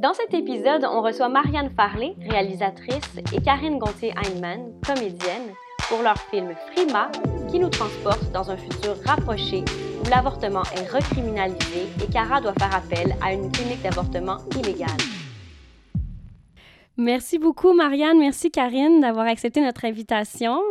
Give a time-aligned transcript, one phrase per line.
[0.00, 5.52] Dans cet épisode, on reçoit Marianne Farley, réalisatrice, et Karine Gontier-Heinemann, comédienne,
[5.90, 7.10] pour leur film Frima,
[7.50, 9.62] qui nous transporte dans un futur rapproché
[10.02, 14.88] où l'avortement est recriminalisé et Cara doit faire appel à une clinique d'avortement illégale.
[16.96, 18.20] Merci beaucoup, Marianne.
[18.20, 20.62] Merci, Karine, d'avoir accepté notre invitation.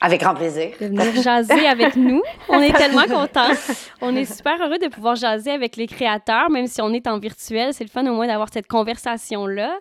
[0.00, 0.70] Avec grand plaisir.
[0.80, 2.22] De venir jaser avec nous.
[2.48, 3.52] On est tellement contents.
[4.00, 7.18] On est super heureux de pouvoir jaser avec les créateurs, même si on est en
[7.18, 7.74] virtuel.
[7.74, 9.78] C'est le fun au moins d'avoir cette conversation-là.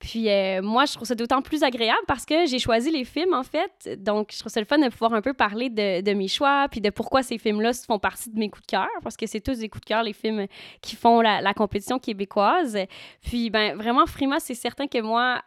[0.00, 3.34] Puis euh, moi, je trouve ça d'autant plus agréable parce que j'ai choisi les films,
[3.34, 4.02] en fait.
[4.02, 6.66] Donc, je trouve ça le fun de pouvoir un peu parler de, de mes choix,
[6.70, 9.40] puis de pourquoi ces films-là font partie de mes coups de cœur, parce que c'est
[9.40, 10.46] tous des coups de cœur, les films
[10.80, 12.78] qui font la, la compétition québécoise.
[13.20, 15.42] Puis, ben vraiment, Frima, c'est certain que moi,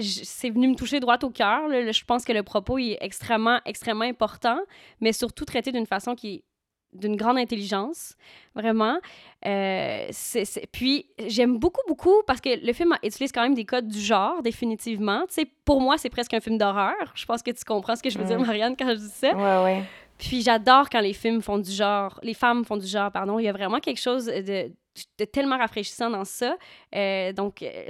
[0.00, 1.68] c'est venu me toucher droit au cœur.
[1.70, 4.58] Je pense que le propos est extrêmement, extrêmement important,
[5.00, 6.44] mais surtout traité d'une façon qui est
[6.94, 8.14] d'une grande intelligence,
[8.54, 8.98] vraiment.
[9.46, 10.08] Euh,
[10.72, 14.42] Puis, j'aime beaucoup, beaucoup, parce que le film utilise quand même des codes du genre,
[14.42, 15.22] définitivement.
[15.26, 16.94] Tu sais, pour moi, c'est presque un film d'horreur.
[17.14, 18.46] Je pense que tu comprends ce que je veux dire, mm.
[18.46, 19.34] Marianne, quand je dis ça.
[19.34, 19.82] Ouais, ouais.
[20.18, 23.40] Puis, j'adore quand les films font du genre, les femmes font du genre, pardon.
[23.40, 24.70] Il y a vraiment quelque chose de,
[25.32, 26.56] tellement rafraîchissant dans ça.
[26.94, 27.88] Euh, donc, euh,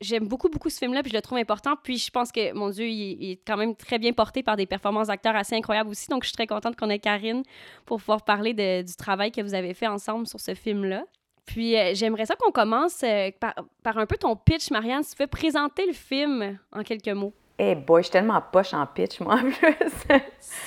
[0.00, 1.74] j'aime beaucoup, beaucoup ce film-là, puis je le trouve important.
[1.82, 4.66] Puis je pense que, mon Dieu, il, est quand même très bien porté par des
[4.66, 6.08] performances d'acteurs assez incroyables aussi.
[6.08, 7.42] Donc, je suis très contente qu'on ait Karine
[7.84, 11.04] pour pouvoir parler du travail que vous avez fait ensemble sur ce film-là.
[11.46, 13.04] Puis euh, j'aimerais ça qu'on commence
[13.38, 15.02] par, par, un peu ton pitch, Marianne.
[15.02, 17.34] Si tu veux présenter le film en quelques mots.
[17.56, 20.20] Eh hey boy, je suis tellement poche en pitch, moi, en plus.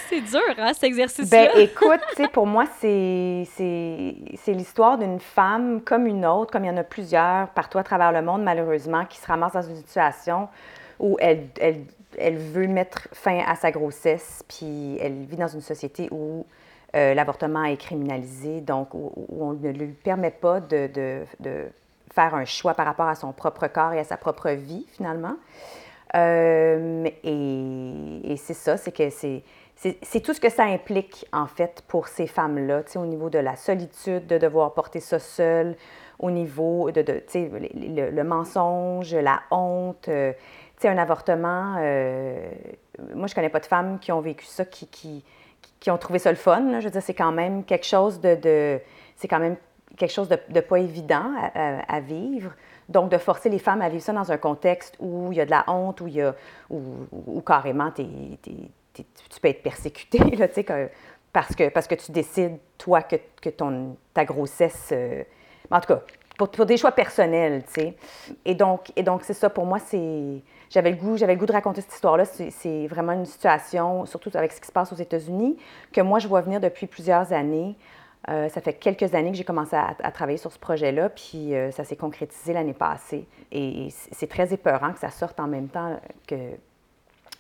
[0.10, 1.50] c'est dur, hein, cet exercice-là?
[1.54, 3.46] Ben, écoute, tu sais, pour moi, c'est,
[4.48, 8.14] l'histoire d'une femme comme une autre, comme il y en a plusieurs partout à travers
[8.14, 10.48] le monde, malheureusement, qui se ramasse dans une situation
[10.98, 11.84] où elle, elle,
[12.18, 16.46] elle veut mettre fin à sa grossesse, puis elle vit dans une société où
[16.96, 21.66] euh, l'avortement est criminalisé, donc où, on ne lui permet pas de, de, de
[22.14, 25.36] faire un choix par rapport à son propre corps et à sa propre vie, finalement.
[26.16, 29.44] Euh, et, c'est ça, c'est que c'est,
[29.76, 33.56] c'est, tout ce que ça implique, en fait, pour ces femmes-là, au niveau de la
[33.56, 35.76] solitude, de devoir porter ça seul,
[36.20, 40.34] au niveau de, de le, le, mensonge, la honte, euh,
[40.84, 41.76] un avortement.
[41.80, 42.50] Euh,
[43.14, 45.24] moi, je connais pas de femmes qui ont vécu ça, qui, qui,
[45.80, 46.80] qui ont trouvé ça le fun.
[46.80, 48.80] Je veux dire, c'est quand même quelque chose de, de
[49.16, 49.58] c'est quand même
[49.98, 52.52] quelque chose de, de pas évident à, à vivre.
[52.90, 55.46] Donc, de forcer les femmes à vivre ça dans un contexte où il y a
[55.46, 56.36] de la honte, où, il y a,
[56.70, 58.04] où, carrément tu
[59.42, 60.90] peux être persécuté, là, que,
[61.34, 64.90] parce, que, parce que tu décides, toi, que, que ton, ta grossesse.
[64.92, 65.24] Euh,
[65.70, 66.02] en tout cas,
[66.38, 67.94] pour, pour, des choix personnels, tu sais.
[68.46, 69.80] Et donc, et donc c'est ça, pour moi.
[70.70, 72.26] J'avais le, goût, j'avais le goût de raconter cette histoire-là.
[72.26, 75.58] C'est vraiment une situation, surtout avec ce qui se passe aux États-Unis,
[75.92, 77.76] que moi, je vois venir depuis plusieurs années.
[78.30, 81.72] Euh, ça fait quelques années que j'ai commencé à, travailler sur ce projet-là, puis euh,
[81.72, 83.26] ça s'est concrétisé l'année passée.
[83.52, 86.36] Et, c'est très épeurant que ça sorte en même temps que,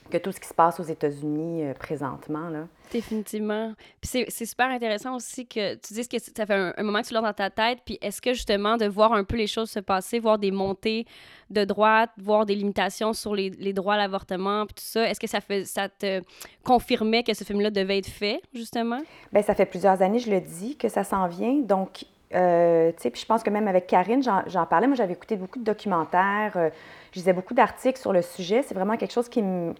[0.07, 2.49] que tout ce qui se passe aux États-Unis euh, présentement.
[2.49, 2.67] Là.
[2.91, 3.73] Définitivement.
[4.01, 7.13] Puis c'est super intéressant aussi que tu dises que ça fait un, moment que tu
[7.13, 7.79] l'as dans ta tête.
[7.85, 11.05] Puis est-ce que justement de voir un peu les choses se passer, voir des montées
[11.49, 15.19] de droite, voir des limitations sur les, les droits à l'avortement, puis tout ça, est-ce
[15.19, 16.21] que ça, fait, ça te
[16.63, 18.99] confirmait que ce film-là devait être fait, justement?
[19.31, 21.53] Bien, ça fait plusieurs années, je le dis, que ça s'en vient.
[21.61, 22.03] Donc,
[22.35, 24.87] euh, tu sais, puis je pense que même avec Karine, j'en parlais.
[24.87, 26.69] Moi, j'avais écouté beaucoup de documentaires, euh,
[27.17, 28.61] je lisais beaucoup d'articles sur le sujet.
[28.61, 29.73] C'est vraiment quelque chose qui me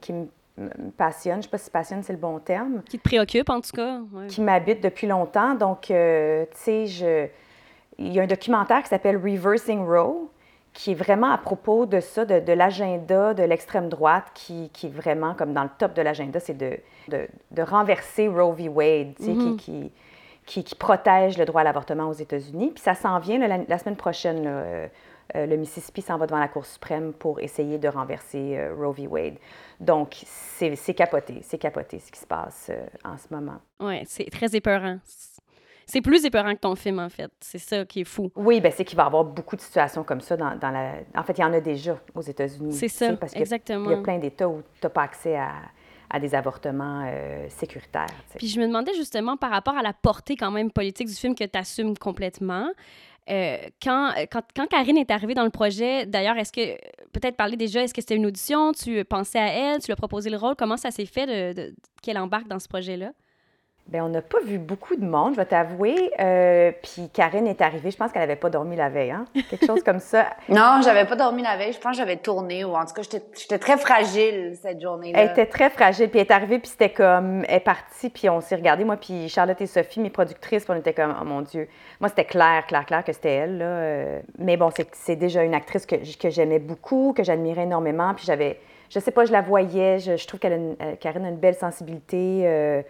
[0.98, 2.82] passionne, je ne sais pas si passionne c'est le bon terme.
[2.90, 4.00] Qui te préoccupe en tout cas.
[4.28, 5.54] Qui m'habite depuis longtemps.
[5.54, 7.28] Donc, euh, tu sais, je...
[8.00, 10.30] il y a un documentaire qui s'appelle Reversing Roe,
[10.74, 14.92] qui est vraiment à propos de ça, de, l'agenda de l'extrême droite, qui, qui, est
[14.92, 18.68] vraiment comme dans le top de l'agenda, c'est de, de, renverser Roe v.
[18.68, 19.56] Wade, tu sais, qui, mm-hmm.
[19.58, 19.92] qui,
[20.48, 22.72] qui, qui, protège le droit à l'avortement aux États-Unis.
[22.74, 24.44] Puis ça s'en vient la, semaine prochaine.
[24.48, 24.88] Euh,
[25.34, 29.08] le Mississippi s'en va devant la Cour suprême pour essayer de renverser Roe v.
[29.08, 29.36] Wade.
[29.80, 33.60] Donc, c'est capoté, c'est capoté ce qui se passe euh, en ce moment.
[33.80, 34.98] Oui, c'est très épeurant.
[35.86, 37.32] C'est plus épeurant que ton film, en fait.
[37.40, 38.32] C'est ça qui est fou.
[38.36, 40.96] Oui, ben c'est qu'il va y avoir beaucoup de situations comme ça dans, dans la...
[41.16, 42.74] En fait, il y en a déjà aux États-Unis.
[42.74, 43.90] C'est ça, parce exactement.
[43.92, 45.52] Il y a plein d'États où tu n'as pas accès à,
[46.10, 48.08] à des avortements euh, sécuritaires.
[48.38, 51.36] Puis je me demandais justement par rapport à la portée quand même politique du film
[51.36, 52.70] que tu assumes complètement.
[53.30, 56.76] Euh, quand, quand, quand, Karine est arrivée dans le projet, d'ailleurs, est-ce que,
[57.12, 59.98] peut-être parler déjà, est-ce que c'était une audition, tu pensais à elle, tu lui as
[59.98, 63.12] proposé le rôle, comment ça s'est fait qu'elle embarque dans ce projet-là?
[63.88, 66.12] Bien, on n'a pas vu beaucoup de monde, je vais t'avouer.
[66.20, 69.24] Euh, puis Karine est arrivée, je pense qu'elle n'avait pas dormi la veille, hein?
[69.50, 70.28] Quelque chose comme ça.
[70.50, 71.72] non, j'avais pas dormi la veille.
[71.72, 75.18] Je pense que j'avais tourné, ou en tout cas, j'étais très fragile cette journée-là.
[75.22, 78.28] Elle était très fragile, puis elle est arrivée, puis c'était comme, elle est partie, puis
[78.30, 81.24] on s'est regardé, moi, puis Charlotte et Sophie, mes productrices, puis on était comme, oh
[81.24, 81.70] mon Dieu.
[82.02, 83.66] Moi, c'était clair, clair, clair que c'était elle, là.
[83.66, 84.20] Euh.
[84.38, 88.60] Mais bon, c'est déjà une actrice que, que j'aimais beaucoup, que j'admirais énormément, puis j'avais,
[88.90, 92.84] je sais pas, je la voyais, je, trouve qu'elle euh, Karine a une belle sensibilité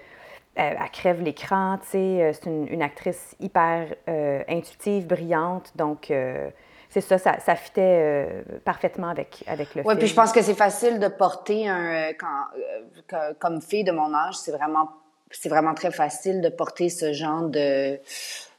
[0.58, 6.50] elle, crève l'écran, tu sais, euh, c'est une, actrice hyper euh, intuitive, brillante, donc euh,
[6.90, 9.86] c'est ça, ça, ça fitait parfaitement avec, avec le film.
[9.88, 14.14] Oui, puis je pense que c'est facile de porter un, quand, comme fille de mon
[14.14, 14.90] âge, c'est vraiment,
[15.30, 18.00] c'est vraiment très facile de porter ce genre de,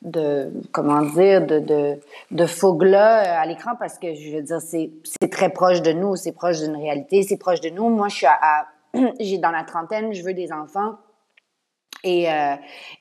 [0.02, 1.98] de comment dire, de, de,
[2.30, 6.14] de fougue-là à l'écran parce que, je veux dire, c'est, c'est très proche de nous,
[6.14, 7.88] c'est proche d'une réalité, c'est proche de nous.
[7.88, 8.66] Moi, je suis à
[9.20, 10.96] j'ai dans la trentaine, je veux des enfants
[12.04, 12.54] et, euh,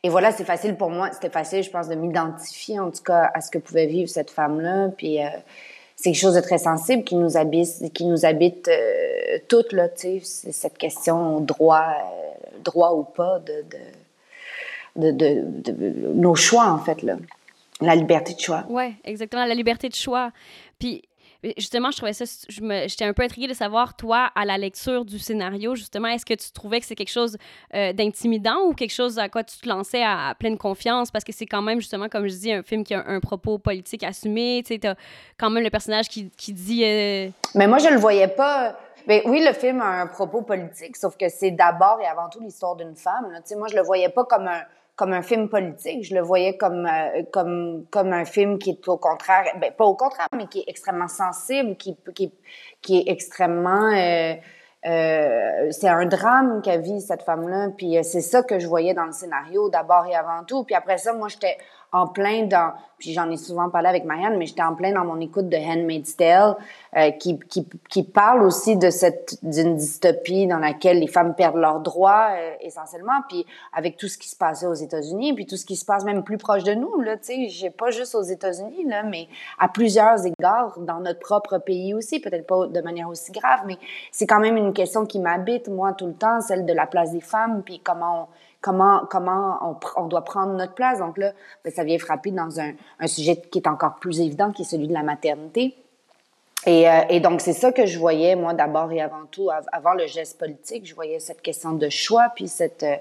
[0.03, 1.11] et voilà, c'est facile pour moi.
[1.11, 4.31] C'était facile, je pense, de m'identifier en tout cas à ce que pouvait vivre cette
[4.31, 4.89] femme-là.
[4.97, 5.27] Puis euh,
[5.95, 9.89] c'est quelque chose de très sensible qui nous habite, qui nous habite euh, toutes là.
[9.89, 13.65] Tu sais, cette question droit, euh, droit ou pas de
[14.95, 17.17] de, de, de, nos choix en fait là,
[17.81, 18.63] la liberté de choix.
[18.67, 20.31] Ouais, exactement, la liberté de choix.
[20.79, 21.03] Puis
[21.57, 25.19] Justement, je trouvais ça, j'étais un peu intriguée de savoir, toi, à la lecture du
[25.19, 27.37] scénario, justement, est-ce que tu trouvais que c'est quelque chose
[27.75, 31.11] euh, d'intimidant ou quelque chose à quoi tu te lançais à, pleine confiance?
[31.11, 33.57] Parce que c'est quand même, justement, comme je dis, un film qui a un, propos
[33.57, 34.63] politique assumé.
[34.65, 34.95] Tu sais, t'as
[35.37, 36.83] quand même le personnage qui, qui dit.
[36.83, 38.75] Euh, Mais moi, je le voyais pas.
[39.07, 42.41] Mais oui, le film a un propos politique, sauf que c'est d'abord et avant tout
[42.41, 43.27] l'histoire d'une femme.
[43.45, 44.63] Sais, moi, je le voyais pas comme un
[44.97, 46.03] comme un film politique.
[46.03, 49.85] Je le voyais comme euh, comme comme un film qui est au contraire, ben pas
[49.85, 52.33] au contraire, mais qui est extrêmement sensible, qui qui
[52.81, 54.33] qui est extrêmement euh,
[54.85, 57.69] euh, c'est un drame qu'a vit cette femme-là.
[57.77, 60.63] Puis c'est ça que je voyais dans le scénario d'abord et avant tout.
[60.63, 61.57] Puis après ça, moi j'étais
[61.93, 65.05] en plein dans, puis j'en ai souvent parlé avec Marianne, mais j'étais en plein dans
[65.05, 66.55] mon écoute de Handmaid's Tale,
[66.97, 71.57] euh, qui, qui, qui, parle aussi de cette d'une dystopie dans laquelle les femmes perdent
[71.57, 75.55] leurs droits euh, essentiellement, puis avec tout ce qui se passait aux États-Unis, puis tout
[75.55, 78.15] ce qui se passe même plus proche de nous là, tu sais, j'ai pas juste
[78.15, 82.81] aux États-Unis là, mais à plusieurs égards dans notre propre pays aussi, peut-être pas de
[82.81, 83.77] manière aussi grave, mais
[84.11, 87.11] c'est quand même une question qui m'habite moi tout le temps, celle de la place
[87.11, 88.27] des femmes, puis comment on,
[88.61, 90.99] comment, comment on, on, doit prendre notre place.
[90.99, 91.33] Donc là,
[91.63, 94.65] ben, ça vient frapper dans un, un, sujet qui est encore plus évident, qui est
[94.65, 95.75] celui de la maternité.
[96.65, 99.93] Et, euh, et donc, c'est ça que je voyais, moi, d'abord et avant tout, avant
[99.93, 100.85] le geste politique.
[100.85, 102.95] Je voyais cette question de choix, puis cette, euh,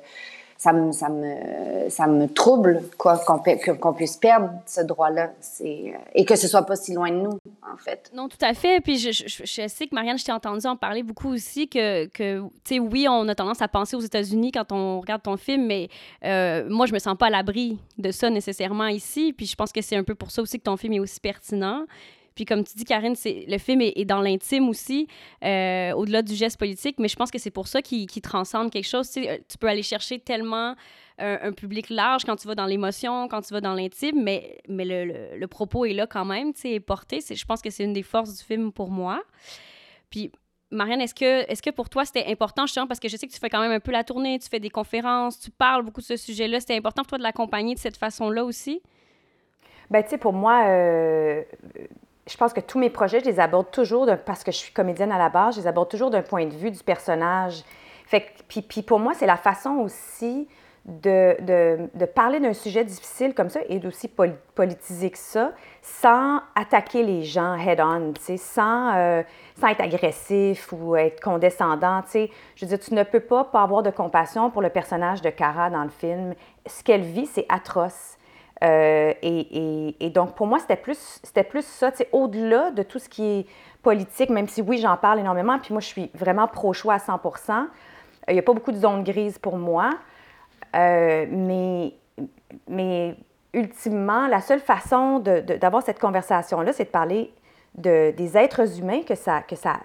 [0.58, 5.31] ça me, ça me, ça me trouble quoi qu'on puisse perdre ce droit-là.
[5.41, 8.11] C'est et que ce soit pas si loin de nous en fait.
[8.14, 8.81] Non tout à fait.
[8.81, 12.50] Puis je sais que Marianne je t'ai entendu en parler beaucoup aussi que que tu
[12.64, 15.88] sais oui on a tendance à penser aux États-Unis quand on regarde ton film mais
[16.25, 19.32] euh, moi je me sens pas à l'abri de ça nécessairement ici.
[19.32, 21.20] Puis je pense que c'est un peu pour ça aussi que ton film est aussi
[21.20, 21.85] pertinent
[22.37, 25.09] puis comme tu dis, Karine, le film est, dans l'intime aussi,
[25.43, 28.87] euh, au-delà du geste politique, mais je pense que c'est pour ça qu'il, transcende quelque
[28.87, 29.11] chose.
[29.17, 30.77] Euh, tu peux aller chercher tellement
[31.19, 34.85] un, public large quand tu vas dans l'émotion, quand tu vas dans l'intime, mais, mais
[34.85, 37.23] le, le, propos est là quand même, tu sais, porté.
[37.23, 39.23] C'est, je pense que c'est une des forces du film pour moi.
[40.11, 40.31] Puis
[40.71, 43.33] Marianne, est-ce que, est-ce que pour toi c'était important justement parce que je sais que
[43.33, 46.00] tu fais quand même un peu la tournée, tu fais des conférences, tu parles beaucoup
[46.00, 48.83] de ce sujet-là, c'était important pour toi de l'accompagner de cette façon-là aussi?
[49.90, 51.43] Ben tu sais, pour moi, euh,
[52.28, 55.12] je pense que tous mes projets, je les aborde toujours, parce que je suis comédienne
[55.12, 57.62] à la base, je les aborde toujours d'un point de vue du personnage.
[58.49, 60.49] Puis, puis pour moi, c'est la façon aussi
[60.87, 61.37] de,
[61.95, 64.09] de, parler d'un sujet difficile comme ça et d'aussi
[64.54, 65.52] politiser que ça,
[65.83, 69.23] sans attaquer les gens head-on, sans, euh,
[69.61, 72.02] sans être agressif ou être condescendant.
[72.06, 72.30] sais.
[72.54, 75.30] Je veux dire, tu ne peux pas pas avoir de compassion pour le personnage de
[75.30, 76.35] Cara dans le film.
[76.66, 78.16] Ce qu'elle vit, c'est atroce.
[78.64, 83.46] Euh, et, donc, pour moi, c'était plus, plus ça, au-delà de tout ce qui est
[83.82, 87.52] politique, même si oui, j'en parle énormément, puis moi, je suis vraiment pro-choix à 100%
[87.52, 87.64] euh,
[88.28, 89.90] Il n'y a pas beaucoup de zones grises pour moi,
[90.75, 91.92] euh, mais,
[92.68, 93.16] mais
[93.52, 97.32] ultimement, la seule façon d'avoir cette conversation-là, c'est de parler
[97.76, 99.76] de, des êtres humains que ça, que, ça,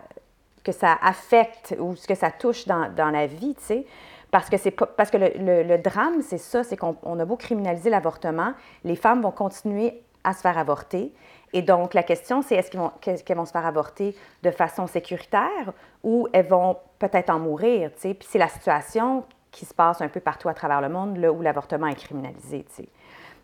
[0.64, 3.86] que ça affecte ou ce que ça touche dans, dans la vie, tu sais.
[4.32, 8.54] Parce que, c'est parce que le, drame, c'est ça, c'est qu'on a beau criminaliser l'avortement,
[8.86, 11.14] les femmes vont continuer à se faire avorter.
[11.54, 15.74] Et donc, la question, c'est est-ce qu'elles vont, se faire avorter de façon sécuritaire
[16.04, 18.14] ou elles vont peut-être en mourir, tu sais.
[18.14, 21.34] Puis c'est la situation qui se passe un peu partout à travers le monde, là
[21.34, 22.90] où l'avortement est criminalisé, tu sais.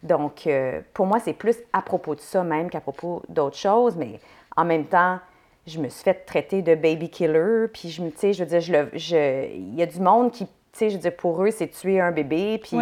[0.03, 3.98] Donc, euh, pour moi, c'est plus à propos de ça même qu'à propos d'autres choses,
[3.98, 4.22] mais
[4.56, 5.20] en même temps,
[5.65, 8.50] je me suis fait traiter de baby killer, puis je me, tu sais, je veux
[8.50, 11.67] dire, je, je, il y a du monde qui, sais, je dire, pour eux, c'est
[11.67, 12.77] tuer un bébé, puis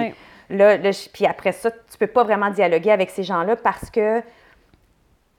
[0.49, 0.77] là,
[1.13, 4.21] puis après ça, tu peux pas vraiment dialoguer avec ces gens-là parce que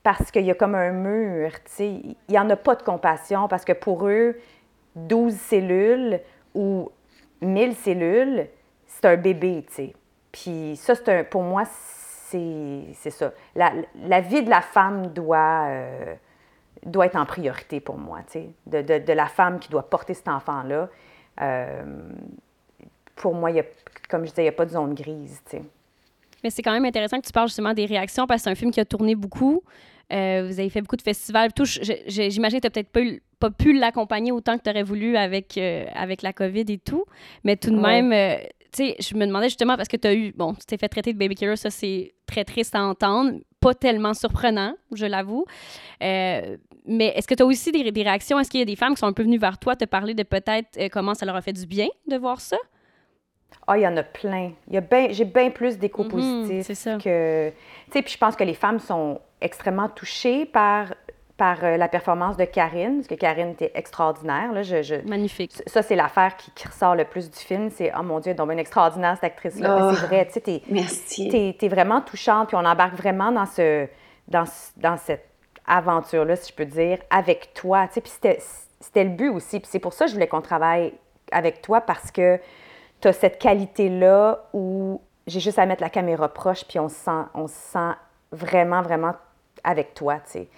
[0.02, 2.82] parce qu'il y a comme un mur, tu sais, il n'y en a pas de
[2.84, 4.36] compassion parce que pour eux,
[4.94, 6.20] 12 cellules
[6.54, 6.92] ou
[7.40, 8.46] 1000 cellules,
[8.86, 9.94] c'est un bébé, tu sais.
[10.30, 13.32] Puis ça, c'est un, pour moi, c'est ça.
[13.56, 13.72] La,
[14.04, 16.14] la, vie de la femme doit, euh,
[16.84, 18.50] doit être en priorité pour moi, tu sais.
[18.66, 20.88] De, de, de, la femme qui doit porter cet enfant-là.
[21.40, 21.84] Euh,
[23.16, 23.64] pour moi, y a,
[24.08, 25.62] comme je disais, il n'y a pas de zone grise, tu sais.
[26.44, 28.54] Mais c'est quand même intéressant que tu parles justement des réactions parce que c'est un
[28.54, 29.62] film qui a tourné beaucoup.
[30.12, 31.50] Euh, vous avez fait beaucoup de festivals.
[32.06, 33.00] J'imagine que tu n'as peut-être pas,
[33.40, 37.04] pas pu l'accompagner autant que tu aurais voulu avec, euh, avec la COVID et tout.
[37.42, 38.36] Mais tout de même, euh,
[38.72, 40.88] tu sais, je me demandais justement parce que tu as eu, bon, tu t'es fait
[40.88, 43.40] traiter de baby killer, ça c'est très triste à entendre.
[43.58, 45.46] Pas tellement surprenant, je l'avoue.
[46.00, 48.38] mais est-ce que tu as aussi des, des réactions?
[48.38, 50.14] Est-ce qu'il y a des femmes qui sont un peu venues vers toi te parler
[50.14, 52.58] de peut-être comment ça leur a fait du bien de voir ça?
[53.66, 54.52] Ah, il y en a plein.
[54.70, 57.48] J'ai bien plus d'échos mhm, positifs que.
[57.48, 60.94] Tu sais, puis je pense que les femmes sont extrêmement touchée par,
[61.36, 64.52] par euh, la performance de Karine, parce que Karine était extraordinaire.
[64.52, 65.52] Là, je, Magnifique.
[65.66, 67.70] Ça, c'est l'affaire qui, ressort le plus du film.
[67.70, 69.94] C'est, oh mon Dieu, donc une extraordinaire, cette actrice-là.
[69.94, 71.56] c'est vrai, tu sais, t'es, Merci.
[71.58, 73.86] T'es, vraiment touchante, puis on embarque vraiment dans, ce,
[74.28, 74.44] dans,
[74.76, 75.28] dans cette
[75.66, 77.88] aventure-là, si je peux dire, avec toi.
[77.88, 78.38] Tu sais, puis c'était,
[78.80, 79.58] c'était le but aussi.
[79.58, 80.94] Puis c'est pour ça que je voulais qu'on travaille
[81.32, 82.38] avec toi, parce que
[83.00, 86.96] tu as cette qualité-là où j'ai juste à mettre la caméra proche, puis on se
[86.96, 87.92] sent, on se sent
[88.32, 89.12] vraiment, vraiment
[89.64, 90.48] avec toi, tu sais.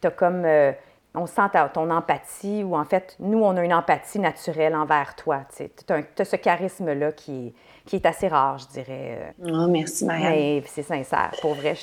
[0.00, 0.44] Tu comme...
[0.44, 0.72] Euh,
[1.14, 1.42] on sent
[1.74, 5.40] ton empathie, ou en fait, nous, on a une empathie naturelle envers toi.
[5.56, 7.54] Tu as, ce charisme-là qui,
[7.86, 9.34] qui, est assez rare, je dirais.
[9.42, 10.62] Oh, merci, Marianne.
[10.66, 11.32] C'est sincère.
[11.40, 11.74] Pour vrai,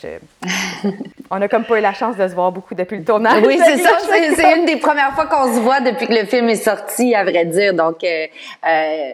[1.32, 3.44] on a comme pas eu la chance de se voir beaucoup depuis le tournage.
[3.46, 3.98] Oui, c'est ça.
[4.00, 7.24] C'est une des premières fois qu'on se voit depuis que le film est sorti, à
[7.24, 7.74] vrai dire.
[7.74, 8.28] Donc, euh,
[8.66, 9.12] euh euh,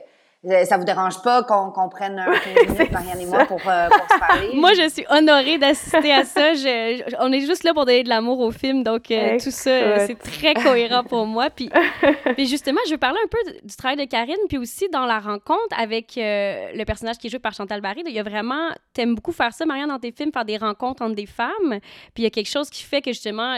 [0.66, 3.90] ça vous dérange pas qu'on qu prenne un 15 minutes, Marianne et moi, pour, euh,
[3.90, 4.50] pour se parler?
[4.56, 6.56] moi, je suis honorée d'assister à ça.
[6.56, 10.08] Je, on est juste là pour donner de l'amour au film, donc euh, tout ça,
[10.08, 11.52] c'est très cohérent pour moi.
[11.52, 11.70] Puis,
[12.36, 15.20] puis, justement, je veux parler un peu du travail de Karine, puis aussi dans la
[15.20, 18.02] rencontre avec le personnage qui est joué par Chantal Barry.
[18.08, 21.04] Il y a vraiment, t'aimes beaucoup faire ça, Marianne, dans tes films, faire des rencontres
[21.04, 21.80] entre des femmes.
[22.16, 23.58] Puis il y a quelque chose qui fait que justement,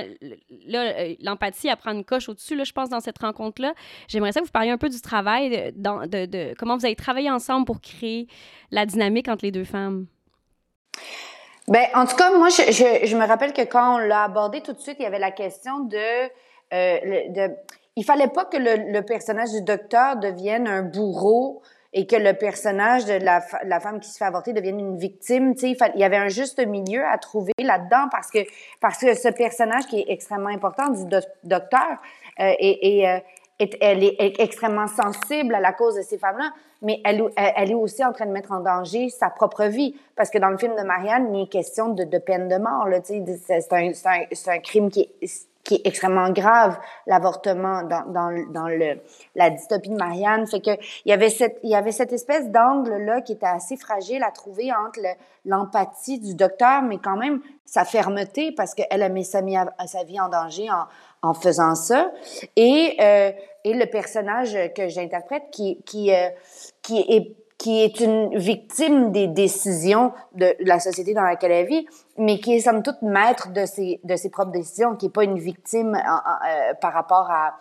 [0.68, 3.74] là, l'empathie, elle prend une coche au-dessus, là, je pense, dans cette rencontre-là.
[4.10, 6.96] J'aimerais ça que vous parliez un peu du travail, dans, de, de comment vous avez
[6.96, 8.27] travaillé ensemble pour créer
[8.72, 10.08] la dynamique entre les deux femmes?
[11.68, 14.80] Ben, en tout cas, moi, je, me rappelle que quand on l'a abordé tout de
[14.80, 15.98] suite, il y avait la question de,
[16.74, 17.00] euh,
[17.30, 17.51] de
[17.96, 21.62] il fallait pas que le, personnage du docteur devienne un bourreau
[21.94, 23.39] et que le personnage de la,
[23.80, 25.53] femme qui se fait avorter devienne une victime.
[25.62, 28.39] Il, il, y avait un juste milieu à trouver là-dedans parce que
[28.82, 31.06] parce que ce personnage qui est extrêmement important du
[31.44, 32.01] docteur
[32.39, 33.20] euh, et euh,
[33.82, 36.51] elle est extrêmement sensible à la cause de ces femmes-là,
[36.82, 39.96] mais elle, elle, est aussi en train de mettre en danger sa propre vie.
[40.15, 42.88] Parce que dans le film de Marianne, il est question de, de peine de mort.
[43.03, 46.77] C'est un, un, un, crime qui est, qui est extrêmement grave,
[47.08, 49.00] l'avortement dans, dans, dans le,
[49.36, 50.46] la dystopie de Marianne.
[50.46, 50.72] Fait que
[51.05, 54.32] il y avait cette, il y avait cette espèce d'angle-là qui était assez fragile à
[54.32, 55.00] trouver entre
[55.46, 59.41] l'empathie du docteur, mais quand même sa fermeté parce qu'elle a mis sa,
[59.86, 62.12] sa vie en danger en, en faisant ça.
[62.58, 63.32] Et, euh,
[63.63, 66.29] et le personnage que j'interprète qui, qui, euh,
[66.82, 71.88] qui est qui est une victime des décisions de la société dans laquelle elle vit,
[72.17, 75.24] mais qui est somme toute maître de ses, de ses propres décisions, qui est pas
[75.24, 77.55] une victime euh, par rapport à,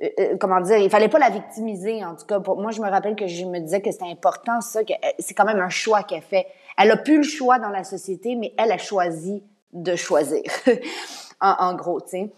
[0.00, 2.38] euh, comment dire, il fallait pas la victimiser, en tout cas.
[2.38, 5.46] Moi, je me rappelle que je me disais que c'était important, ça, que c'est quand
[5.46, 6.46] même un choix qu'elle fait.
[6.76, 10.44] Elle a plus le choix dans la société, mais elle a choisi de choisir,
[11.40, 12.32] en, en gros, tu sais.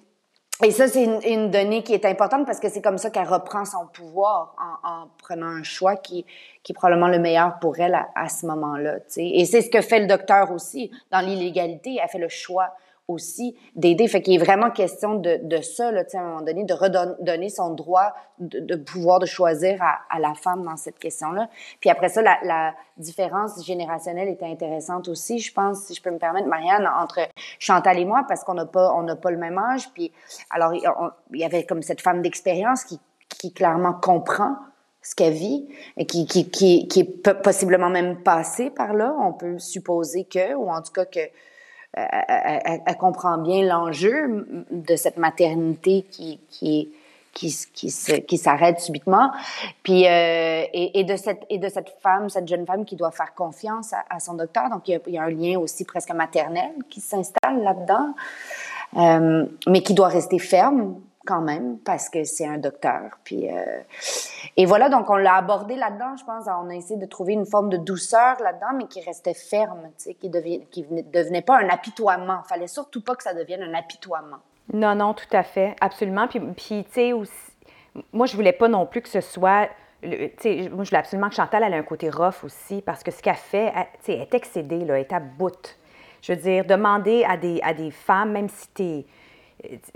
[0.63, 3.65] Et ça, c'est une, donnée qui est importante parce que c'est comme ça qu'elle reprend
[3.65, 6.27] son pouvoir en, en, prenant un choix qui,
[6.63, 8.97] qui est probablement le meilleur pour elle à, à ce moment-là.
[9.17, 10.91] Et c'est ce que fait le docteur aussi.
[11.11, 12.75] Dans l'illégalité, elle fait le choix
[13.11, 14.07] aussi d'aider.
[14.09, 17.49] Fait qu'il est vraiment question de, de ça, là, à un moment donné, de redonner
[17.49, 21.49] son droit de, pouvoir de choisir à, la femme dans cette question-là.
[21.81, 26.19] Puis après ça, la, différence générationnelle était intéressante aussi, je pense, si je peux me
[26.19, 27.21] permettre, Marianne, entre
[27.59, 29.91] Chantal et moi, parce qu'on n'a pas, pas le même âge.
[29.95, 30.13] Puis
[30.51, 33.01] alors, il, y avait comme cette femme d'expérience qui,
[33.31, 34.57] qui clairement comprend
[35.01, 39.15] ce qu'elle vit et qui, qui, qui, qui est possiblement même passée par là.
[39.19, 41.21] On peut supposer que, ou en tout cas que
[41.93, 46.93] elle, comprend bien l'enjeu de cette maternité qui, qui,
[47.33, 47.93] qui, qui,
[48.27, 49.31] qui s'arrête subitement.
[49.83, 53.11] Puis euh, et, et, de cette et de cette femme, cette jeune femme qui doit
[53.11, 54.71] faire confiance à, son docteur.
[54.71, 58.15] Donc il y, a, il y, a, un lien aussi presque maternel qui s'installe là-dedans,
[58.97, 60.95] euh, mais qui doit rester ferme
[61.27, 63.19] quand même parce que c'est un docteur.
[63.25, 63.81] Puis euh,
[64.57, 66.17] et voilà donc on l'a abordé là-dedans.
[66.17, 69.35] Je pense on a essayé de trouver une forme de douceur là-dedans, mais qui restait
[69.35, 72.43] ferme, tu sais, qui devient qui devenait pas un apitoiement.
[72.45, 74.39] Fallait surtout pas que ça devienne un apitoiement.
[74.73, 76.29] Non, non, tout à fait, absolument.
[76.29, 77.13] Puis, puis tu sais,
[78.13, 79.69] moi, je voulais pas non plus que ce soit.
[80.03, 83.21] Sais, moi, je voulais absolument que Chantal ait un côté rough aussi, parce que ce
[83.21, 85.77] qu'elle fait, sais, elle est excédée, là, elle est à bout.
[86.23, 89.05] Je veux dire, demander à des, à des femmes, même si tu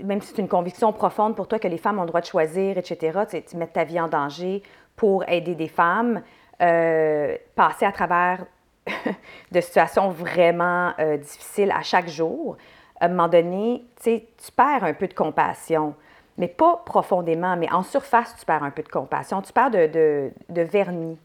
[0.03, 2.25] même si c'est une conviction profonde pour toi que les femmes ont le droit de
[2.25, 4.63] choisir, etc., tu, mets ta vie en danger
[4.95, 6.21] pour aider des femmes,
[6.61, 8.45] euh, passer à travers
[9.51, 12.57] de situations vraiment euh, difficiles à chaque jour,
[12.99, 14.21] à un moment donné, tu
[14.55, 15.95] perds un peu de compassion,
[16.37, 20.31] mais pas profondément, mais en surface, tu perds un peu de compassion, tu perds de,
[20.49, 21.17] de, vernis.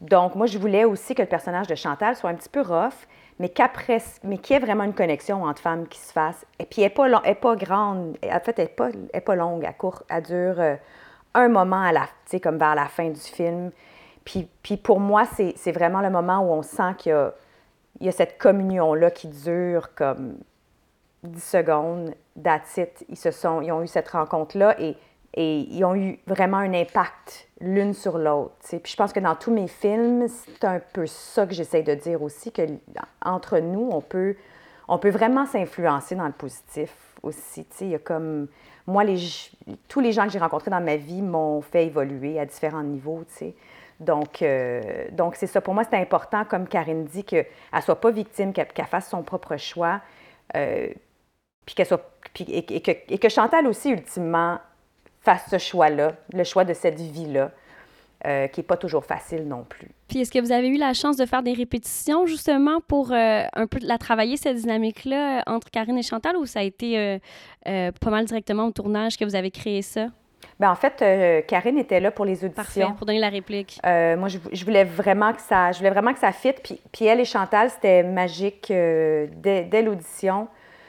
[0.00, 3.06] Donc, moi, je voulais aussi que le personnage de Chantal soit un petit peu rough,
[3.38, 6.46] mais qu'après, mais qu'il y ait vraiment une connexion entre femmes qui se fasse.
[6.58, 9.76] Et puis, elle n'est pas, pas grande, en fait, elle n'est pas, pas longue, elle,
[9.76, 10.76] court, elle dure euh,
[11.34, 12.06] un moment à la,
[12.40, 13.70] comme vers la fin du film.
[14.24, 17.32] Puis, puis pour moi, c'est vraiment le moment où on sent qu'il y a,
[18.00, 20.38] y a cette communion-là qui dure comme
[21.22, 22.78] 10 secondes, that's
[23.08, 24.80] Ils, se sont, ils ont eu cette rencontre-là
[25.34, 28.54] et ils ont eu vraiment un impact l'une sur l'autre.
[28.68, 31.94] Puis je pense que dans tous mes films, c'est un peu ça que j'essaie de
[31.94, 32.62] dire aussi, que
[33.24, 34.36] entre nous, on peut,
[34.88, 36.92] on peut vraiment s'influencer dans le positif
[37.22, 37.66] aussi.
[37.80, 38.48] Il y a comme...
[38.86, 39.18] Moi, les,
[39.88, 43.24] tous les gens que j'ai rencontrés dans ma vie m'ont fait évoluer à différents niveaux,
[43.98, 45.60] Donc, euh, donc c'est ça.
[45.60, 49.22] Pour moi, c'est important, comme Karine dit, qu'elle ne soit pas victime, qu'elle fasse son
[49.24, 50.00] propre choix.
[50.54, 50.86] Euh,
[51.64, 54.60] puis qu'elle soit, et, que, et, que, Chantal aussi, ultimement,
[55.26, 57.50] fasse ce choix-là, le choix de cette vie-là,
[58.24, 59.90] euh, qui n'est pas toujours facile non plus.
[60.08, 63.42] Puis est-ce que vous avez eu la chance de faire des répétitions, justement, pour euh,
[63.52, 67.18] un peu la travailler, cette dynamique-là, entre Karine et Chantal, ou ça a été
[67.68, 70.06] euh, pas mal directement au tournage que vous avez créé ça?
[70.60, 72.54] Bien, en fait, Karine était là pour les auditions.
[72.54, 73.80] Parfait, pour donner la réplique.
[73.84, 76.60] moi, je, je, voulais vraiment que ça, je voulais vraiment que ça fitte.
[76.62, 80.46] Puis, puis elle et Chantal, c'était magique dès, dès l'audition.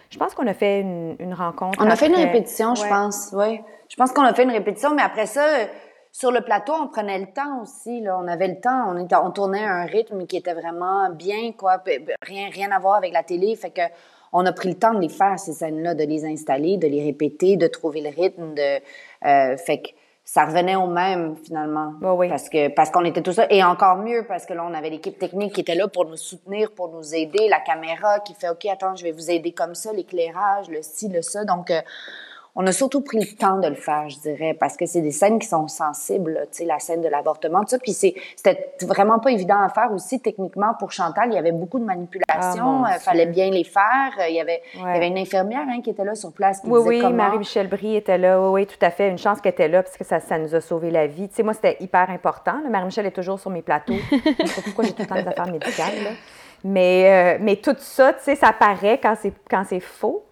[0.09, 1.79] Je pense qu'on a fait une, rencontre.
[1.81, 3.59] On a fait une répétition, je pense, oui.
[3.89, 5.45] Je pense qu'on a fait une répétition, mais après ça,
[6.11, 8.01] sur le plateau, on prenait le temps aussi.
[8.01, 8.17] Là.
[8.21, 8.85] On avait le temps.
[8.87, 11.83] On, était, on tournait un rythme qui était vraiment bien, quoi.
[12.21, 13.55] Rien, rien à voir avec la télé.
[13.55, 13.81] Fait que
[14.33, 17.03] on a pris le temps de les faire, ces scènes-là, de les installer, de les
[17.03, 18.55] répéter, de trouver le rythme.
[18.55, 18.77] De,
[19.25, 19.89] euh, fait que
[20.29, 21.93] ça revenait au même finalement.
[22.01, 22.27] oui.
[22.27, 24.89] Parce que parce qu'on était tout ça et encore mieux parce que là on avait
[24.89, 28.49] l'équipe technique qui était là pour nous soutenir, pour nous aider, la caméra qui fait
[28.49, 31.45] OK, attends, je vais vous aider comme ça, l'éclairage, le ci, le ça.
[31.45, 31.79] Donc euh,
[32.59, 35.11] on a surtout pris le temps de le faire, je dirais, parce que c'est des
[35.11, 37.77] scènes qui sont sensibles, tu sais, la scène de l'avortement, tout ça.
[37.77, 41.29] Puis c'était vraiment pas évident à faire aussi techniquement pour Chantal.
[41.29, 44.11] Il y avait beaucoup de manipulations, il ah, euh, fallait bien les faire.
[44.27, 46.61] Il y avait, il y avait une infirmière hein, qui était là sur place.
[46.61, 48.41] Qui oui, disait oui, Marie-Michel Brie était là.
[48.41, 49.07] Oui, oui, tout à fait.
[49.09, 51.29] Une chance qu'elle était là parce que ça, ça nous a sauvé la vie.
[51.29, 52.55] Tu sais, moi, c'était hyper important.
[52.67, 53.93] Marie-Michel est toujours sur mes plateaux.
[54.11, 56.15] je sais pas pourquoi j'ai tout le temps des affaires médicales.
[56.63, 60.23] Mais, euh, mais tout ça, tu sais, ça paraît quand c'est faux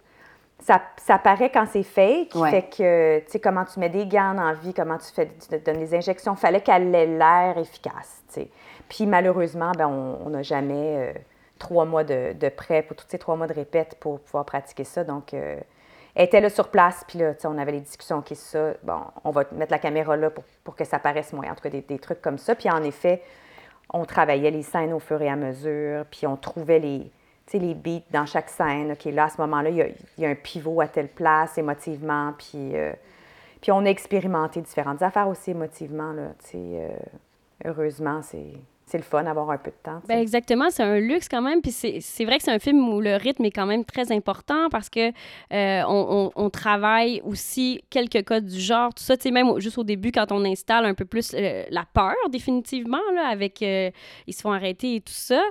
[0.66, 2.32] ça, ça paraît quand c'est fake.
[2.50, 5.58] Fait que, tu sais, comment tu mets des gants en vie, comment tu, fais, tu
[5.60, 8.48] donnes des injections, fallait qu'elle ait l'air efficace, tu sais.
[8.88, 11.12] Puis malheureusement, ben, on n'a jamais euh,
[11.60, 14.82] trois mois de, de prêt pour tous ces trois mois de répète pour pouvoir pratiquer
[14.82, 15.04] ça.
[15.04, 15.56] Donc, euh,
[16.16, 18.72] elle était là sur place, puis là, tu sais, on avait les discussions qui ça.
[18.82, 21.48] Bon, on va mettre la caméra là pour, pour que ça paraisse moins.
[21.48, 22.56] En tout cas, des, des trucs comme ça.
[22.56, 23.22] Puis en effet,
[23.92, 27.10] on travaillait les scènes au fur et à mesure, puis on trouvait les
[27.54, 28.92] les beats dans chaque scène.
[28.92, 32.34] OK, là, à ce moment-là, il y, a, un pivot à telle place émotivement.
[32.36, 32.92] Puis, euh,
[33.60, 36.12] puis on a expérimenté différentes affaires aussi émotivement.
[36.12, 36.88] Là, euh,
[37.64, 38.52] heureusement, c'est
[38.88, 40.00] c'est le fun d'avoir un peu de temps.
[40.06, 41.60] Ben exactement, c'est un luxe quand même.
[41.60, 44.68] Puis c'est vrai que c'est un film où le rythme est quand même très important
[44.70, 49.16] parce que euh, on, on, travaille aussi quelques codes du genre, tout ça.
[49.16, 52.14] Tu sais, même juste au début, quand on installe un peu plus euh, la peur,
[52.30, 53.90] définitivement, là, avec euh,
[54.28, 55.42] ils se font arrêter et tout ça.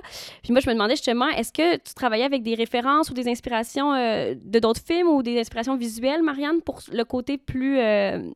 [0.42, 3.28] Puis moi, je me demandais justement, est-ce que tu travaillais avec des références ou des
[3.28, 7.78] inspirations de d'autres films ou des inspirations visuelles, Marianne, pour le côté plus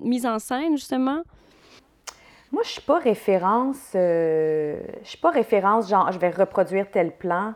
[0.03, 1.23] mise en scène, justement?
[2.53, 7.13] Moi, je suis pas référence, euh, je suis pas référence genre je vais reproduire tel
[7.13, 7.55] plan,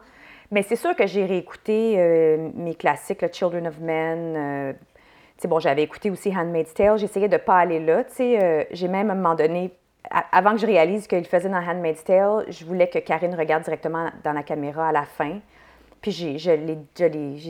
[0.52, 4.36] mais c'est sûr que j'ai réécouté euh, mes classiques, le Children of Men.
[4.36, 4.72] Euh,
[5.48, 6.96] bon, j'avais écouté aussi Handmaid's Tale.
[6.98, 8.04] J'essayais de pas aller là.
[8.70, 9.72] j'ai même à un moment donné,
[10.30, 14.10] avant que je réalise qu'il faisait dans Handmaid's Tale, je voulais que Karine regarde directement
[14.22, 15.40] dans la caméra à la fin.
[16.02, 16.56] Puis j'ai, j'ai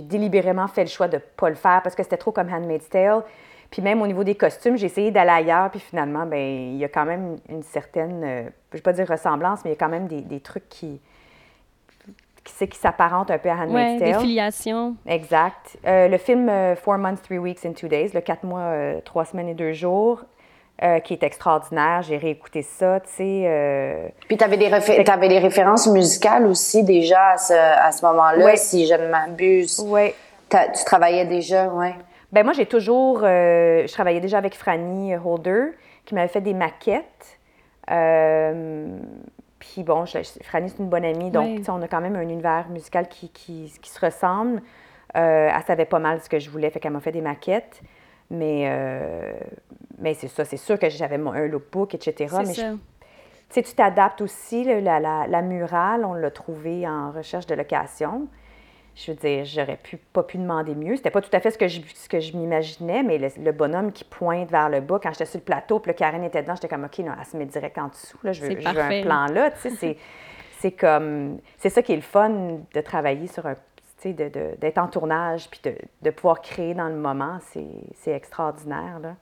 [0.02, 3.22] délibérément fait le choix de pas le faire parce que c'était trop comme Handmaid's Tale.
[3.74, 6.84] Puis même au niveau des costumes, j'ai essayé d'aller ailleurs, puis finalement, ben il y
[6.84, 9.76] a quand même une certaine, euh, je ne vais pas dire ressemblance, mais il y
[9.76, 11.00] a quand même des, des trucs qui,
[12.44, 14.12] qui, qui s'apparentent un peu à Handmaid's Ouais, Tale.
[14.20, 14.94] des filiations.
[15.08, 15.76] Exact.
[15.86, 19.00] Euh, le film euh, Four Months, Three Weeks and Two Days, le quatre mois, euh,
[19.04, 20.20] trois semaines et deux jours,
[20.84, 22.02] euh, qui est extraordinaire.
[22.02, 23.42] J'ai réécouté ça, tu sais.
[23.46, 28.06] euh, Puis t'avais des, réfé- t'avais des références musicales aussi déjà à ce, à ce
[28.06, 28.56] moment-là, Ouais.
[28.56, 29.80] si je ne m'abuse.
[29.80, 30.14] ouais.
[30.48, 31.94] T'as- Tu travaillais déjà, ouais.
[32.34, 33.20] Ben moi, j'ai toujours.
[33.22, 35.66] euh, je travaillais déjà avec Franny Holder,
[36.04, 37.38] qui m'avait fait des maquettes.
[37.92, 38.98] Euh,
[39.60, 42.68] puis bon, je- Franny, c'est une bonne amie, donc on a quand même un univers
[42.70, 44.62] musical qui, qui, qui se ressemble.
[45.16, 47.82] Euh, elle savait pas mal ce que je voulais, fait qu'elle m'a fait des maquettes.
[48.30, 49.32] Mais, euh,
[49.98, 52.14] mais c'est ça, c'est sûr que j'avais un lookbook, etc.
[52.30, 52.70] C'est mais je- ça.
[52.72, 52.78] tu
[53.50, 54.64] sais, tu t'adaptes aussi.
[54.64, 58.26] là, la, la, la murale, on l'a trouvée en recherche de location.
[58.96, 60.94] Je veux dire, j'aurais pu, pas pu demander mieux.
[60.96, 63.50] C'était pas tout à fait ce que je, ce que je m'imaginais, mais le, le
[63.52, 66.42] bonhomme qui pointe vers le bas, quand j'étais sur le plateau, puis là, Karen était
[66.42, 68.18] dedans, j'étais comme, OK, non, elle se met direct en dessous.
[68.22, 69.50] Là, je, veux, C'est je veux un plan là.
[69.50, 69.96] Tu sais, c'est,
[70.60, 71.38] c'est comme.
[71.58, 73.54] C'est ça qui est le fun de travailler sur un.
[73.54, 73.60] Tu
[73.98, 77.38] sais, de- de- d'être en tournage, puis de, de pouvoir créer dans le moment.
[77.52, 79.16] C'est, c'est extraordinaire, là.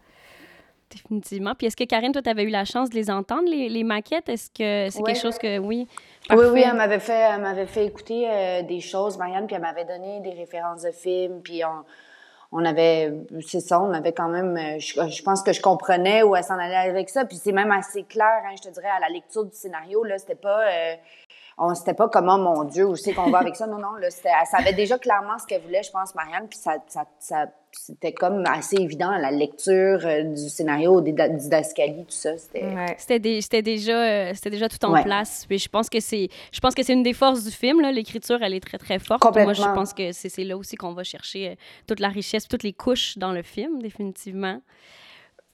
[0.91, 1.55] Définitivement.
[1.55, 3.83] Puis est-ce que Karine, toi, tu avais eu la chance de les entendre, les, les
[3.85, 4.29] maquettes?
[4.29, 5.13] Est-ce que c'est Ouais.
[5.13, 5.59] quelque chose que.
[5.59, 5.89] Oui?
[6.33, 9.63] Oui, oui, elle m'avait fait, elle m'avait fait écouter euh, des choses, Marianne, puis elle
[9.63, 11.85] m'avait donné des références de films, puis on,
[12.53, 13.13] on avait,
[13.47, 16.45] c'est ça, on avait quand même, euh, je, je pense que je comprenais où elle
[16.45, 19.09] s'en allait avec ça, puis c'est même assez clair, hein, je te dirais, à la
[19.09, 20.95] lecture du scénario, là, c'était pas, euh,
[21.59, 23.95] on, c'était pas comme, oh mon Dieu, où c'est qu'on va avec ça, non, non,
[24.01, 27.05] là, c'était, elle savait déjà clairement ce qu'elle voulait, je pense, Marianne, puis ça, ça,
[27.19, 32.37] ça c'était comme assez évident à la lecture euh, du scénario, du Dascali, tout ça,
[32.37, 32.65] c'était...
[32.65, 32.95] Ouais.
[32.99, 35.03] C'était, dé- c'était déjà, euh, c'était déjà tout en Ouais.
[35.03, 35.47] place.
[35.49, 37.81] Puis je pense que c'est, je pense que c'est une des forces du film.
[37.81, 39.23] L'écriture, elle est très très forte.
[39.35, 41.55] Moi, je pense que c'est, c'est là aussi qu'on va chercher euh,
[41.87, 44.61] toute la richesse, toutes les couches dans le film, définitivement.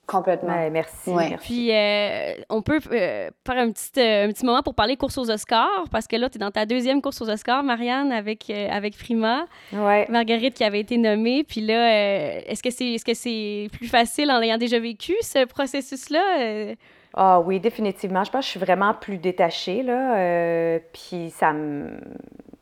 [0.08, 0.54] Complètement.
[0.54, 1.10] Ouais, merci.
[1.10, 1.28] Ouais.
[1.28, 1.46] merci.
[1.46, 5.18] Puis euh, on peut euh, faire un petit, euh, un petit moment pour parler course
[5.18, 8.48] aux Oscars, parce que là, tu es dans ta deuxième course aux Oscars, Marianne, avec,
[8.48, 9.44] euh, avec Prima.
[9.70, 10.06] Ouais.
[10.08, 11.44] Marguerite qui avait été nommée.
[11.44, 15.14] Puis là, euh, est-ce que c'est est-ce que c'est plus facile en ayant déjà vécu
[15.20, 16.74] ce processus-là?
[17.14, 18.24] Ah oui, définitivement.
[18.24, 20.16] Je pense que je suis vraiment plus détachée, là.
[20.16, 21.90] euh, puis ça me...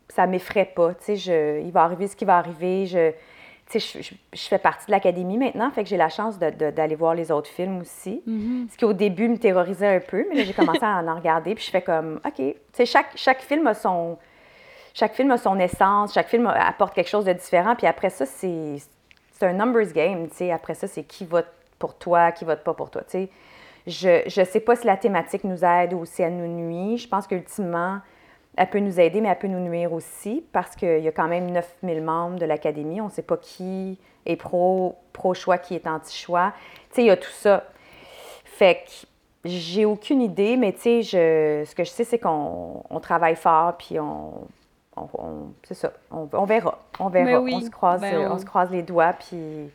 [0.09, 0.95] ça m'effraie pas.
[0.95, 1.61] Tu sais, je...
[1.65, 2.87] il va arriver ce qui va arriver.
[2.87, 3.13] Je...
[3.71, 6.39] Tu sais, je, je- je fais partie de l'académie maintenant, fait que j'ai la chance
[6.39, 8.23] d'aller voir les autres films aussi.
[8.71, 11.55] Ce qui, au début, me terrorisait un peu, mais là, j'ai commencé à en regarder,
[11.55, 12.35] puis je fais comme, OK.
[12.37, 14.19] Tu sais, chaque, chaque film a son...
[14.95, 18.25] Chaque film a son essence, chaque film apporte quelque chose de différent, puis après ça,
[18.25, 18.77] c'est
[19.33, 20.51] c'est un numbers game, tu sais.
[20.53, 21.49] Après ça, c'est qui vote
[21.79, 23.29] pour toi, qui vote pas pour toi, tu sais.
[23.87, 26.97] Je ne sais pas si la thématique nous aide ou si elle nous nuit.
[26.97, 27.99] Je pense qu'ultimement,
[28.57, 31.29] elle peut nous aider, mais elle peut nous nuire aussi parce qu'il y a quand
[31.29, 33.01] même 9000 membres de l'Académie.
[33.01, 36.53] On ne sait pas qui est pro, pro-choix, qui est anti-choix.
[36.91, 37.65] Tu sais, il y a tout ça.
[38.45, 38.91] Fait que
[39.45, 43.37] j'ai aucune idée, mais tu sais, je, ce que je sais, c'est qu'on on travaille
[43.37, 44.33] fort, puis on,
[44.97, 47.53] on- on- c'est ça, on, on verra, on verra, Ben oui.
[47.55, 48.39] on se croise, Ben, on- on...
[48.39, 49.71] se croise les doigts, puis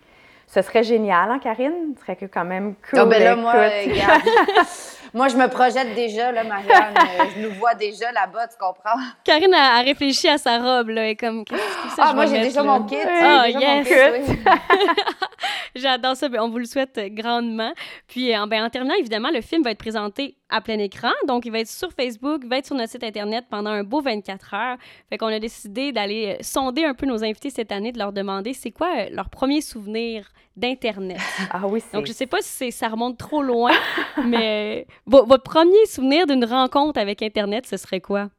[0.48, 1.94] ce serait génial, hein, Karine?
[1.96, 3.08] Ce serait que quand même cool.
[3.08, 3.94] Ben là, moi, écoute.
[3.94, 4.22] euh, regarde.
[5.14, 6.94] moi, je me projette déjà, là, Marianne.
[6.98, 9.00] euh, je nous vois déjà là-bas, tu comprends?
[9.24, 12.16] Karine a, a réfléchi à sa robe, là, et comme, qu'est-ce que ça, Ah, je
[12.16, 12.72] moi, j'ai déjà là?
[12.80, 12.96] mon kit.
[13.06, 13.88] Ah, yes!
[14.28, 14.36] oui.
[15.76, 16.28] J'adore ça.
[16.30, 17.74] Ben, on vous le souhaite grandement.
[18.08, 21.10] Puis, euh, ben, en terminant, évidemment, le film va être présenté à plein écran.
[21.28, 23.84] Donc, il va être sur Facebook, il va être sur notre site Internet pendant un
[23.84, 24.78] beau 24 heures.
[25.10, 28.12] Fait qu'on a décidé d'aller euh, sonder un peu nos invités cette année, de leur
[28.14, 31.18] demander c'est quoi euh, leur premier souvenir d'Internet.
[31.52, 31.96] Ah oui, c'est...
[31.98, 33.72] Donc, je sais pas si ça remonte trop loin,
[34.26, 38.30] mais euh, vo- votre premier souvenir d'une rencontre avec Internet, ce serait quoi?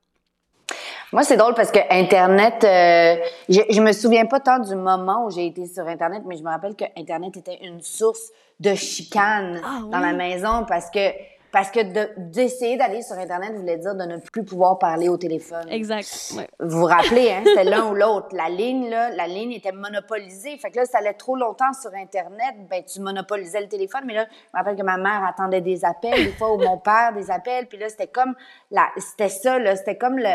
[1.12, 3.16] Moi, c'est drôle parce que Internet, euh,
[3.48, 6.42] je, je me souviens pas tant du moment où j'ai été sur Internet, mais je
[6.42, 11.10] me rappelle que Internet était une source de chicane Ah dans la maison parce que
[11.52, 15.18] parce que de- d'essayer d'aller sur Internet voulait dire de ne plus pouvoir parler au
[15.18, 15.66] téléphone.
[15.70, 16.32] Exact.
[16.36, 16.48] Ouais.
[16.60, 18.28] Vous vous rappelez, hein, c'était l'un ou l'autre.
[18.32, 20.56] La ligne, là, la ligne était monopolisée.
[20.56, 24.00] Fait que là, ça allait trop longtemps sur Internet, ben, tu monopolisais le téléphone.
[24.06, 26.78] Mais là, je me rappelle que ma mère attendait des appels, des fois, ou mon
[26.78, 27.66] père des appels.
[27.66, 28.34] Puis là, c'était comme,
[28.70, 30.30] la, c'était ça, là, c'était comme le,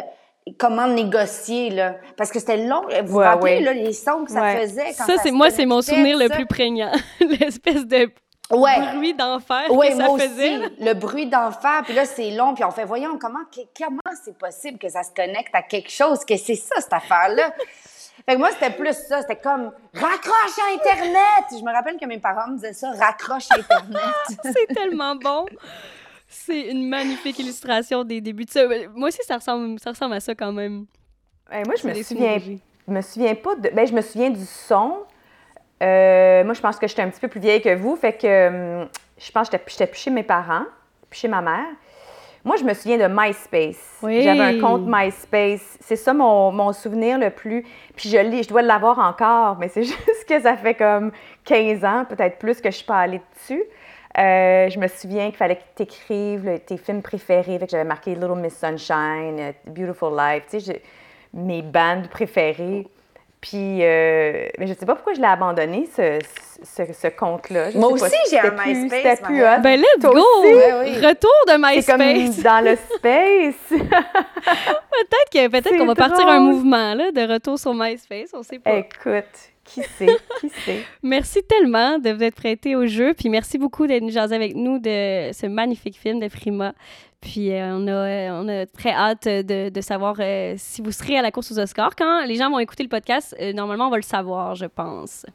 [0.60, 1.95] comment négocier, là.
[2.15, 2.84] Parce que c'était long.
[3.03, 3.62] Vous vous rappelez, ouais.
[3.62, 4.62] là, les sons que ça Ouais.
[4.62, 6.91] faisait quand Ça, ça c'est moi, c'est mon souvenir le plus prégnant.
[7.19, 8.10] L'espèce de
[8.51, 8.93] Ouais.
[8.93, 10.60] bruit d'enfer Oui, que ça moi aussi, faisait.
[10.79, 13.39] le bruit d'enfer, puis là, c'est long, puis on fait, voyons, comment,
[13.77, 17.53] comment c'est possible que ça se connecte à quelque chose, que c'est ça, cette affaire-là?
[18.25, 21.45] fait que moi, c'était plus ça, c'était comme, raccroche à Internet!
[21.51, 24.01] Je me rappelle que mes parents me disaient ça, raccroche à Internet.
[24.43, 25.45] C'est tellement bon.
[26.29, 28.63] C'est une magnifique illustration des débuts de ça.
[28.93, 30.86] Moi aussi, ça ressemble, ça ressemble à ça quand même.
[31.49, 32.38] Ben, moi, je me souviens,
[32.88, 33.69] me souviens pas de...
[33.69, 35.03] Ben, je me souviens du son.
[35.83, 37.95] Euh, moi, je pense que j'étais un petit peu plus vieille que vous.
[37.95, 38.87] Fait que hum,
[39.17, 40.65] je pense que j'étais plus chez mes parents,
[41.09, 41.65] plus chez ma mère.
[42.43, 43.97] Moi, je me souviens de MySpace.
[44.01, 44.21] Oui.
[44.21, 45.77] J'avais un compte MySpace.
[45.81, 47.63] C'est ça mon, mon souvenir le plus.
[47.95, 51.11] Puis je, je dois l'avoir encore, mais c'est juste que ça fait comme
[51.43, 53.63] 15 ans, peut-être plus, que je suis pas allée dessus.
[54.17, 57.59] Euh, je me souviens qu'il fallait que tu écrives tes films préférés.
[57.59, 60.81] Fait que j'avais marqué Little Miss Sunshine, euh, Beautiful Life, tu sais, j'ai-
[61.33, 62.87] mes bandes préférées.
[63.49, 66.19] Puis, euh, mais je sais pas pourquoi je l'ai abandonné, ce,
[66.63, 67.71] ce, ce compte-là.
[67.71, 69.62] Je Moi sais aussi, j'ai un plus- MySpace, C'était plus hot.
[69.62, 70.19] Ben, let's Toi go!
[70.39, 70.53] aussi?
[70.53, 71.05] Ouais, oui.
[71.05, 72.43] Retour de C'est comme MySpace.
[72.43, 73.79] dans le space.
[74.49, 78.41] Peut-être que peut-être C'est qu'on va partir un mouvement là, de retour sur MySpace, on
[78.43, 78.77] sait pas.
[78.77, 79.25] Écoute,
[79.63, 80.81] qui sait, qui sait.
[81.03, 84.79] Merci tellement de vous être prêté au jeu, puis merci beaucoup d'être jaser avec nous
[84.79, 86.73] de ce magnifique film de Frima.
[87.21, 90.91] Puis euh, on, a, euh, on a très hâte de, de savoir euh, si vous
[90.91, 91.95] serez à la course aux Oscars.
[91.95, 95.25] Quand les gens vont écouter le podcast, euh, normalement, on va le savoir, je pense.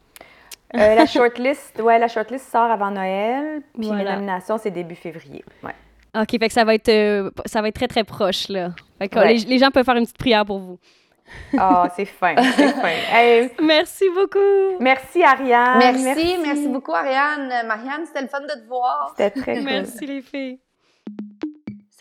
[0.74, 4.14] Euh, la shortlist, ouais, la shortlist sort avant Noël, puis Voilà.
[4.14, 5.44] nominations, c'est début février.
[5.62, 5.74] Ouais.
[6.18, 8.70] OK, fait que ça va être, euh, ça va être très, très proche, là.
[8.98, 9.34] Fait que Ouais.
[9.34, 10.78] les, les gens peuvent faire une petite prière pour vous.
[11.58, 12.88] Ah, c'est fin, c'est fin.
[13.12, 14.78] Hey, Merci beaucoup!
[14.80, 15.78] merci Ariane.
[15.78, 17.66] Merci, merci, beaucoup, Ariane.
[17.66, 19.14] Marianne, c'était le fun de te voir.
[19.16, 19.64] C'était très cool.
[19.64, 20.58] Merci les filles.